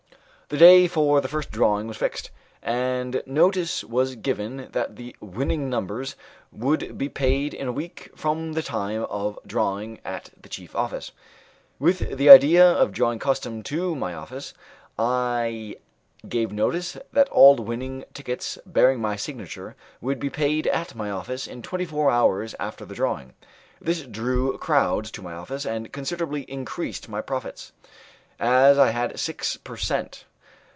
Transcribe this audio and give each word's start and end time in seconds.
The 0.53 0.57
day 0.57 0.85
for 0.89 1.21
the 1.21 1.29
first 1.29 1.49
drawing 1.49 1.87
was 1.87 1.95
fixed, 1.95 2.29
and 2.61 3.23
notice 3.25 3.85
was 3.85 4.15
given 4.17 4.67
that 4.73 4.97
the 4.97 5.15
winning 5.21 5.69
numbers 5.69 6.17
would 6.51 6.97
be 6.97 7.07
paid 7.07 7.53
in 7.53 7.69
a 7.69 7.71
week 7.71 8.09
from 8.17 8.51
the 8.51 8.61
time 8.61 9.05
of 9.05 9.39
drawing 9.47 10.01
at 10.03 10.29
the 10.41 10.49
chief 10.49 10.75
office. 10.75 11.13
With 11.79 12.17
the 12.17 12.29
idea 12.29 12.69
of 12.69 12.91
drawing 12.91 13.17
custom 13.17 13.63
to 13.63 13.95
my 13.95 14.13
office, 14.13 14.53
I 14.99 15.77
gave 16.27 16.51
notice 16.51 16.97
that 17.13 17.29
all 17.29 17.55
winning 17.55 18.03
tickets 18.13 18.57
bearing 18.65 18.99
my 18.99 19.15
signature 19.15 19.77
would 20.01 20.19
be 20.19 20.29
paid 20.29 20.67
at 20.67 20.95
my 20.95 21.09
office 21.09 21.47
in 21.47 21.61
twenty 21.61 21.85
four 21.85 22.11
hours 22.11 22.55
after 22.59 22.83
the 22.83 22.95
drawing. 22.95 23.35
This 23.79 24.01
drew 24.01 24.57
crowds 24.57 25.11
to 25.11 25.21
my 25.21 25.31
office 25.31 25.65
and 25.65 25.93
considerably 25.93 26.41
increased 26.41 27.07
my 27.07 27.21
profits, 27.21 27.71
as 28.37 28.77
I 28.77 28.89
had 28.91 29.17
six 29.17 29.55
per 29.55 29.77
cent. 29.77 30.25